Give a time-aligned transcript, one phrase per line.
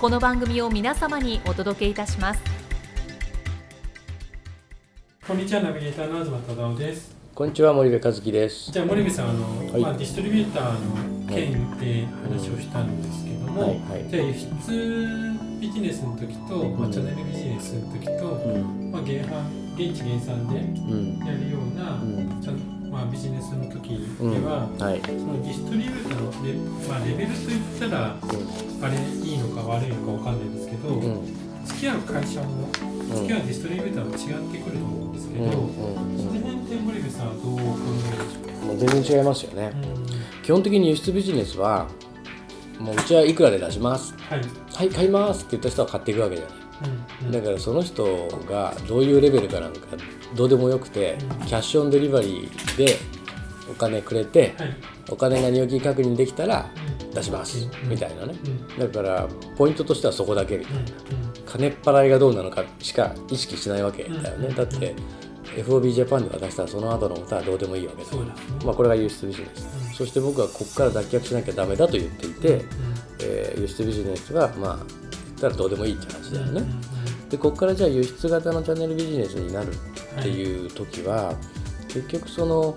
[0.00, 2.40] この番組を皆様にお届けいたします。
[5.26, 7.16] こんにちはナビゲーターの東忠夫です。
[7.34, 8.70] こんにちは森部和樹です。
[8.70, 9.80] じゃあ森部さんあの、はい。
[9.80, 11.50] まあ、ディストリビューターの件
[11.80, 13.70] で話をしたんですけども、はい。
[13.90, 14.08] はい。
[14.08, 18.92] じゃあ輸出ビジネスの時と、まあ、チャンネルビジネスの時と、うん。
[18.92, 21.18] まあ、原販現地原産でうん。
[21.26, 22.40] やるような、うん。
[22.40, 24.40] ちゃんまあ、ビジネスの時うん。
[24.40, 25.00] では、はい。
[25.02, 26.52] そのディストリビューターのレ,、
[26.88, 31.02] まあ、レベルといったらあれいいのか悪いのかわかんないですけど、うん。
[31.02, 35.50] うん付き合う会社も付き合うディストリビューターも違ってくると思うんですけど、うん。
[35.50, 35.64] そうん。
[35.66, 37.62] の辺って森部さんはどうお考
[38.06, 38.46] えでしょう？
[38.60, 39.72] かもう全然違いますよね。
[40.42, 41.86] 基本的に輸出ビジネスは
[42.78, 44.14] もううちはいくらで出します？
[44.16, 44.40] はい、
[44.72, 46.54] はい買いますって言った人は買っていくわけじゃない。
[47.30, 49.80] だからその人がどういうレベルかなんか
[50.34, 51.46] どうでもよくてうん。
[51.46, 52.96] キャッシュオンデリバリーで
[53.70, 54.76] お金くれてはい。
[55.10, 56.70] お金が入金確認できたら
[57.02, 57.10] うん。
[57.10, 57.88] 出しますうん。
[57.88, 58.34] みたいなね。
[58.44, 58.78] うん。
[58.78, 60.80] だからポイントとしてはそこだけみたいな。
[60.80, 60.86] うん。
[61.46, 64.54] 金っ払いがどうなのかしか意識しないわけだよね、うん。
[64.54, 64.94] だって
[65.56, 68.08] FOB ジャパンで渡したらその後のことはどうでもいいわけだ。
[68.10, 69.94] そうですねまあ、これが輸出ビジネス、うん。
[69.94, 72.62] そして僕はここから脱却しなきゃダメだと言っていて、うん。
[73.22, 74.78] えー輸出ビジネスはまあ
[75.40, 76.80] たらどうでもいいって話だよね、うんうん
[77.28, 81.34] でここからじゃあ輸出型のチャンネルビジネスになるっていう時は、
[81.86, 82.74] 結局その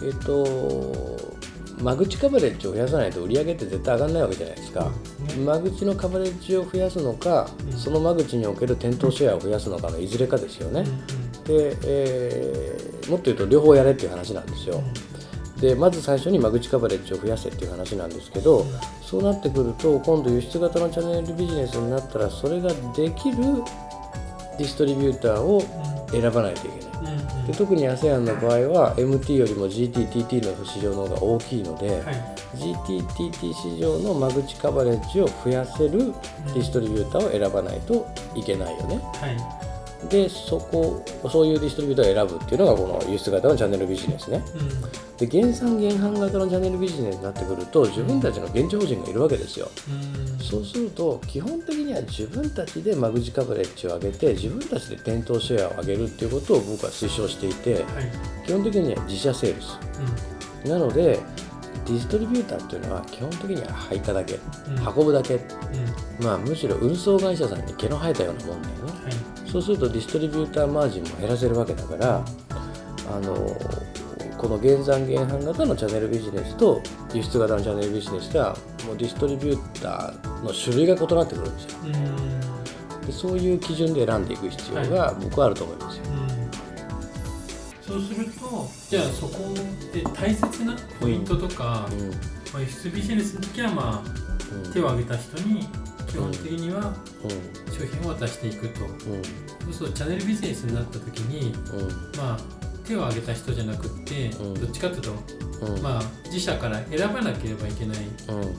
[0.00, 1.18] えっ、と
[1.82, 4.92] 間口カバレッジを増やさないと売り上げって絶対上がらないわけじゃないですか、
[5.36, 5.44] うん。
[5.44, 7.72] 間口のカバレッジを増やすのか、うん。
[7.72, 10.84] その間口における店頭シェアを増やすのかのいずれかですよね、
[11.46, 14.80] で、えーもっと言うと両方やれっていう話なんですよ、
[15.60, 18.64] でまず最初に間口カバレッジを増やせっていう話なんですけど、
[19.02, 23.36] そうなってくると今度輸出型のチャンネルビジネスになったらそれができる
[24.58, 25.62] ディストリビューターを
[26.10, 26.90] 選ばないといけない。
[27.46, 39.69] で特に ASEAN の場合は MT よりも GTTT の市場の方が大きいので、はい GTTT 市場の間口カバレッジを増やせるディストリビューターを選ばないといけないよねはい
[40.08, 44.42] でそこそういうディストリビューターを選ぶっていうのがこの輸出型のチャンネルビジネスね。
[45.18, 49.68] で原産原販型のチャンネルビジネスになってくると自分たちの現地法人がいるわけですよ。
[49.88, 50.22] うん。
[50.22, 57.84] うんそうすると基本的には自分たちで間口カバレッジを上げて自分たちで店頭シェアを上げるっていうことを僕は推奨していてはい。
[58.46, 59.78] 基本的には自社セールス。
[60.66, 61.20] なので
[61.86, 64.38] ディストリビューターっていうのは基本的には配下だけ
[64.68, 64.88] うんうん。
[64.98, 65.34] 運ぶだけ。
[65.34, 66.24] うん。
[66.24, 68.92] まあむしろ運送会社さんに毛の生えたようなもんだよね。
[69.04, 72.24] はいそうするとディストリビューターマージンも減らせるわけだから
[73.12, 73.34] あの
[74.38, 76.80] この原産原販型のチャンネルビジネスと
[77.12, 78.56] 輸出型のチャンネルビジネスでは
[78.86, 81.78] もうディストリビューターの種類が異なってくるんですよ。
[81.84, 83.06] うん。
[83.06, 86.04] でそういう基準で選んでいく必要が僕はあると思いますよ、
[87.82, 89.52] そうするとじゃあそこ
[89.92, 92.10] で大切なポイントとか、うん。
[92.52, 94.10] まあ、輸出ビジネスの時はまあ
[94.64, 94.72] うん。
[94.72, 95.68] 手を挙げた人に
[96.10, 96.92] 基本的には
[97.70, 98.88] 商品を渡していくと、う
[99.66, 101.54] そうするとチャンネルビジネスになった時に
[102.16, 102.60] まあ
[102.90, 105.12] 手を挙げた人じゃなくって、どっちかというと、
[105.80, 107.98] まあ、自社から選ばなければいけない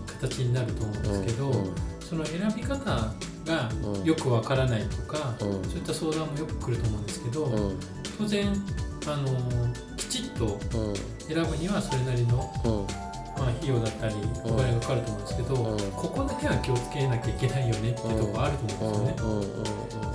[0.07, 1.51] 形になると思うんですけど、
[1.99, 2.79] その選び方
[3.45, 3.69] が
[4.05, 7.75] よくわからないとか、そういった相談もよく来ると思うんですけど、
[8.17, 8.47] 当然
[9.07, 10.57] あのきちっと
[11.27, 12.87] 選ぶにはそれなりの、
[13.41, 14.15] まあ、費用だったり
[14.45, 15.91] お金がかかると思うんですけど、うん。
[15.91, 19.49] ここだけは気をつけなきゃいけないよねっていうところあると思うんですよね。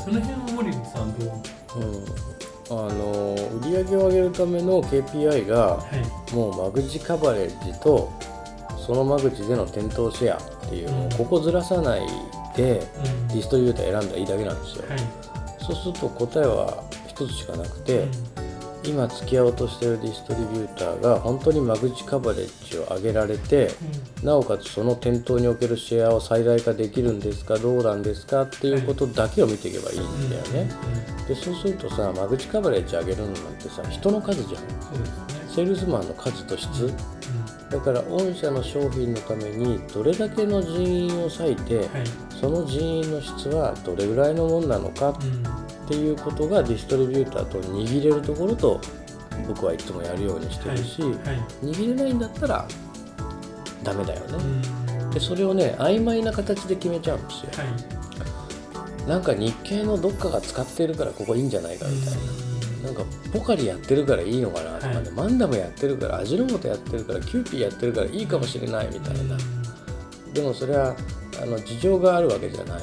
[0.05, 1.19] その辺は森口さん。
[1.19, 2.05] どううん。
[2.69, 5.87] あの売り上げを上げるための KPI がは
[6.31, 8.12] いもう間口カバレッジと
[8.84, 11.06] その間口での店頭シェアっていうのうん。
[11.06, 12.00] をここずらさない
[12.56, 13.29] でうん。
[13.29, 14.08] ディストリビューター選ん。
[14.08, 14.62] だらいいだけなん。
[14.62, 14.99] ですよ、はい
[15.67, 18.06] そうすると答えは一つしかなくて、
[18.86, 23.70] 今付き合おうとしてるディストリビューターが本当に間口カバレッジを上げられて、
[24.22, 30.70] なおかつその店頭におけるシェアを最大化できるんですかどうなんですかっていうことだけを見ていけばいいんだよね。
[31.28, 34.62] でそうするとさ間口カバレッジ上げるのなんてさ人の数じゃん。
[34.68, 34.74] ね。
[35.48, 36.96] セールスマンの数と質、うん。
[37.70, 41.88] だから御社の商品のためにどれだけの人員を割いて、はい。
[42.40, 48.80] その人員の質はどれぐらいのもんなのかうんっていうことがディストリビューターと握れるところと
[49.46, 51.12] 僕はいつもやるようにしてるし、はい
[51.64, 52.66] 握れないんだったら
[53.84, 54.38] ダメだよね、
[55.00, 55.10] うん。
[55.10, 59.08] でそれをね曖昧な形で決めちゃうんですよ、はい。
[59.08, 62.14] なんか日系のどっかが使ってるからここいいんじゃないかみたい
[62.82, 65.10] な、なんかポカリやってるからいいのかなとかね、はい。
[65.12, 69.36] マンダムやってるから味の素やってるからキューピーやってるからいいかもしれないみたいな、
[70.32, 70.96] でもそれは
[71.40, 72.82] あの事情があるわけじゃない、はい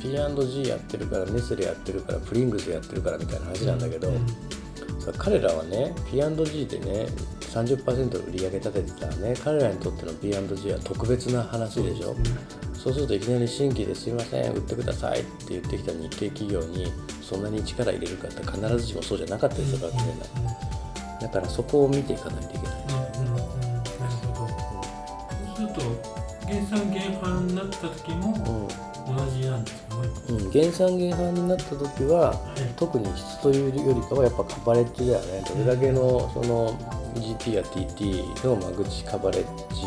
[0.00, 4.26] P&G やってるからネスレやってるからプリングスやってるからみたいな話なんだけど、うん。
[5.00, 7.06] さ彼らはね P&G でね
[7.40, 12.14] 30%売り上げ立ててたらね彼らにとっての P&G は特別な話でしょ、
[12.74, 16.92] そうするといきなり新規ですいません売ってくださいって言ってきた日系企業に
[17.22, 20.18] そんなに力入れるかって必ずしもそうじゃなかったりするかもしれない。
[21.20, 22.76] だからそこを見ていかないといけない、
[23.18, 23.26] うん。
[23.26, 23.32] うん。
[23.32, 23.36] うん。
[23.36, 24.48] なるほど。
[25.46, 25.80] そうすると
[26.46, 28.68] 原産原販になった時も
[29.16, 29.88] 同じなんです
[30.28, 35.42] うんうん、原産原販になった時ははい特に質というよりかはやっぱカバレッジだよね。
[35.48, 36.78] どれだけのその
[37.14, 39.42] GT や TT の間口カバレッ
[39.74, 39.82] ジ、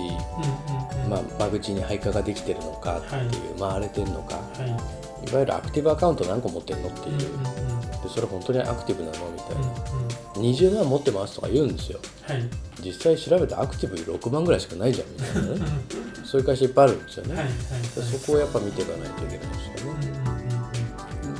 [1.09, 5.29] まあ、間口に配下ができてるのかっていう、回れてるのかはい。
[5.29, 9.67] いわゆるアクティブアカウント何個持ってるのっていう、でそれ本当にアクティブなのみたいうんな、
[10.37, 10.41] うん。
[10.41, 11.99] 20万持ってますとか言うんですよ。
[12.23, 12.43] はい。
[12.83, 16.00] 実際調べてアクティブ6万ぐらいしかないじゃんみたいなね
[16.31, 19.45] そういう会社いっぱいあるんですよね、はいはいでそこをやっぱ見ていかないといけないで
[19.77, 20.31] すよね、うんうんうん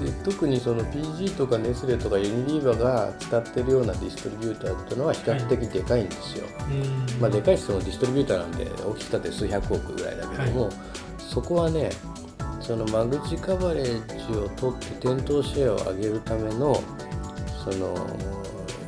[0.02, 10.70] で特にその PG とかネスレとかユニリーバが使ってるようなディストリビューターっていうのは比較的でかいんですよ、うんまあ、でかい人もディストリビューターなんで大きくたって数百億ぐらいだけども、
[11.20, 11.92] そこはね
[12.62, 16.82] その間口カバレッジを取って店頭シェアを上げるための
[17.64, 17.94] その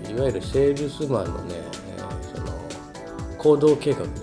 [0.10, 1.54] いわゆるセールスマンのね、
[1.96, 2.54] えーその
[3.38, 4.23] 行動計画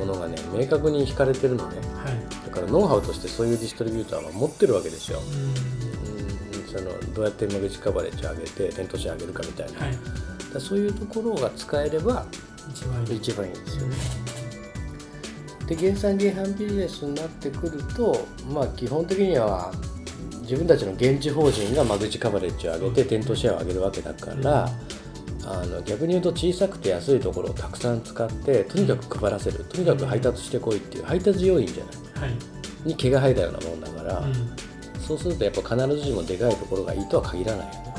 [0.00, 1.76] ものがね明確に引かれてるのね。
[1.76, 2.46] はい。
[2.46, 6.60] だからノウハウとしてそういうディストリビューターは持ってるわけですよ、うん。
[6.60, 9.98] うん、そのどうやって間口カバレッジを上げて店頭シェアを上げるかみたいな、はい。
[10.52, 12.26] だそういうところが使えれば
[12.72, 13.52] 一番いい。
[13.52, 13.96] ですよね。
[15.66, 19.72] で原産原販ビジネスになってくるとまあ基本的には
[20.42, 24.68] 自分たちの現地法人が間口カバレッジを上げて店頭シェアを上げるわけだから、
[25.44, 31.84] あの逆に言うと小さくて安いところをたくさん使ってとにかく配らせるとにかく配達してこいっていう配達要員じゃ
[32.20, 32.30] ない。
[32.30, 32.88] はい。
[32.88, 34.34] に毛が生えたようなもんだから、うん。
[35.00, 37.94] そうするとやっぱ必ずしもでかいところがいいとは限らないよね。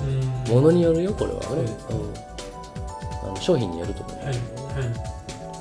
[0.48, 0.54] うん。
[0.56, 1.40] ものによるよこれは。
[1.40, 2.14] ねそうん、
[3.30, 4.26] あの商品によると思う、はい。
[4.26, 4.36] はい。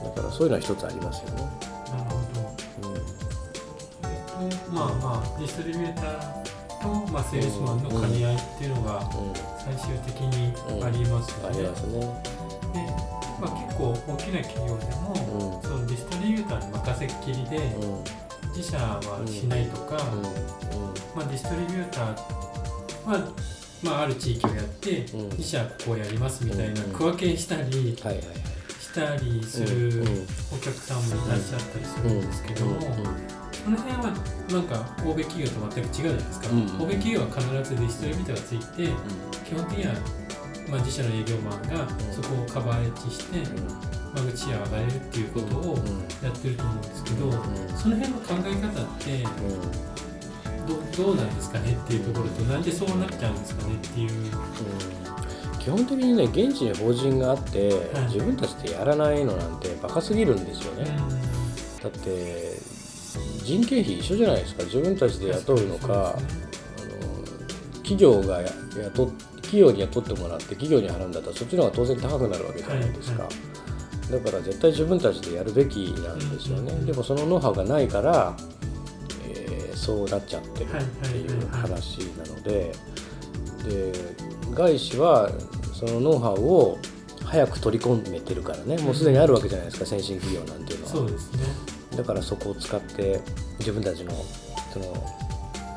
[0.05, 1.37] だからそういうのは一つありますよね。
[1.37, 2.11] なるほ
[2.83, 2.89] ど。
[2.89, 4.49] うん。
[4.49, 6.50] でまあまあディストリビューター
[6.81, 9.33] と、まあ、セールスマンの兼ね合いっていうのがうん。
[9.63, 11.63] 最終的にありますよね。
[11.63, 11.69] で、
[13.41, 15.63] まあ、結構大きな企業でも、うん。
[15.63, 17.59] そのディストリビューターに任せっきりで
[18.57, 19.97] 自社はしないとか、
[21.15, 22.15] まあ、ディストリビューター
[23.11, 23.33] は、
[23.83, 25.29] まあ、ある地域をやって、うん。
[25.31, 26.93] 自社はここをやりますみたいなうん。
[26.93, 27.97] 区分けしたり。
[28.91, 30.03] したりする
[30.53, 32.81] お客さんもいらっしゃったりするんですけども、
[33.65, 34.15] この辺は
[34.51, 38.89] なんか欧米企業と全く違うじゃないですか、うん欧米企業は必ずディストリビターがついて
[39.45, 39.95] 基本的には、
[40.69, 43.39] まあ、自社の営業マンがそこをカバーレッジして
[44.15, 45.77] 間口シェアを上がれるっていうことを
[46.23, 47.31] やってると思うんですけど、
[47.77, 49.25] その辺の考え方って
[50.67, 54.11] どどうなんですかねっていうところとなんでそうなっちゃうんですかねっていう。
[55.61, 58.05] 基本的にね現地に法人があって、はい。
[58.13, 60.87] 自分たちでやらないのなんてバカすぎるんですよね、
[61.83, 62.50] だって
[63.43, 64.65] 人件費一緒じゃないですか。
[64.65, 66.23] 自分たちで雇うのか、あの
[67.77, 68.51] 企業がや
[68.95, 69.11] 雇っ
[69.51, 73.33] 企業に雇ってもらって企業に払うんだったらそっちの方が当然高くなるわけじゃないですか、はい
[74.11, 76.85] だから絶対自分たちでやるべきなんですよね、うん。
[76.85, 78.37] でもそのノウハウがないから、
[79.25, 82.73] えーそうなっちゃってるっていう話なので
[83.65, 83.93] で
[84.51, 85.31] 外資は
[85.73, 86.79] そのノウハウを
[87.25, 88.79] 早く取り込めてるからね。
[88.79, 90.93] もうすでにあるわけじゃないですか先進企業なんていうのは。
[90.93, 91.45] そうですね。
[92.01, 93.21] だからそこを使って
[93.59, 94.13] 自分たちの
[94.73, 94.85] その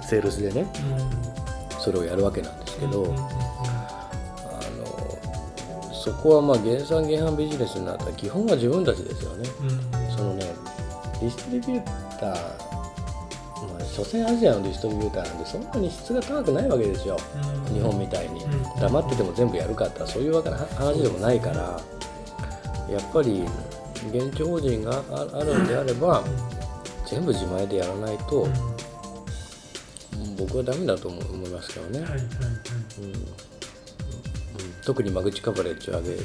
[0.02, 0.66] セールスでね
[1.80, 3.30] それをやるわけなんですけど、うんうんうんあ
[4.80, 9.50] のそこはまあ原産原販ビジネスになったら基本は自分たちですよね。
[9.62, 10.46] うんそのね
[11.22, 17.18] ディストリビューター、まあ、所詮アジアのディストリビューターなんでそんなに質が高くないわけですよ、
[17.72, 18.42] 日本みたいに、
[18.82, 21.80] 黙ってても全部やるかってそういうわけな話でもないから
[22.90, 23.46] やっぱり
[24.12, 26.24] 現地法人があるんであれば、
[27.10, 28.48] 全部自前でやらないと、
[30.38, 32.06] 僕はダメだと思いますけどね。
[34.86, 36.24] 特に間口カバレッジを上げて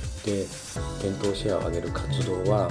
[1.00, 2.68] 店頭シェアを上げる活動は、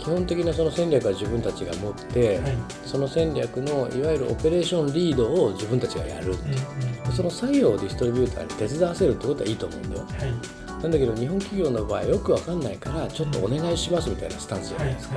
[0.00, 7.08] 基本的なその戦略は自分たちが持って、はい、その戦略のいわゆるオペレーションリードを自分たちがやる、う。
[7.10, 15.16] ん、その作業をディストリビューターに手伝わせるってことはいいと思うんだよ、はい、なんだけど日本企業の場合よく分かんないからちょっとお願いしますみたいなスタンスじゃないですか、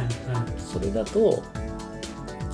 [0.58, 1.44] それだと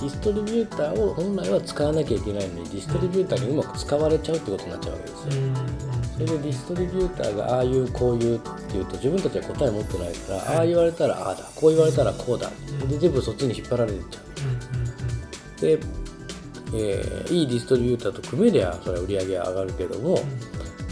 [0.00, 5.89] ディストリビューターを本来は使わなきゃいけないのにディストリビューターにうまく使われちゃうってことになっちゃうわけですよ、
[6.26, 12.50] それでディストリビューターがああいうこういうって言うと自分たちは答え持ってないから、はい、ああ言われたらああだこう言われたらこうだ、
[12.88, 20.20] で全部そっちに引っ張られてっちゃう、で、えー、いいディストリビューターと組めりゃそれは売り上げは上がるけども、ま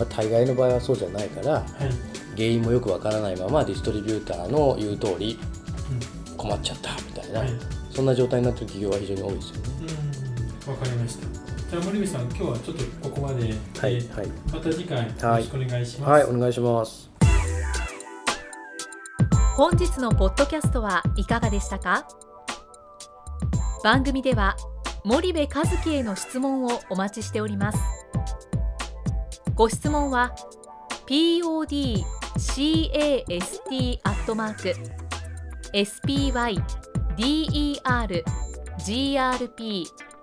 [0.00, 1.64] あ、大概の場合はそうじゃないから、はい、
[2.34, 5.38] 原因もよくわからないままディストリビューターの言う通り
[6.36, 7.50] 困っちゃったみたいな、はい。
[7.90, 9.62] そんな状態になってる企業は非常に多いですよね。
[10.68, 11.57] わかりました。
[11.68, 13.42] じゃあ森部さん、今日はちょっとここまで、
[13.78, 16.10] はいはい、また次回よろしくお願いします。
[16.10, 17.10] はい、はい、お願いします。
[19.54, 22.08] 本日のポッドキャストはいかがでしたか？
[23.84, 24.56] 番組では
[25.04, 27.78] 森部和樹への質問をお待ちしております
[29.54, 30.34] ご質問は
[31.06, 31.90] podcast
[34.04, 34.74] アットマーク
[35.74, 36.62] spy